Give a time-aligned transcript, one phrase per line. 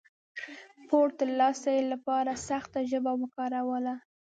[0.87, 3.95] پور د ترلاسي لپاره سخته ژبه وکاروله.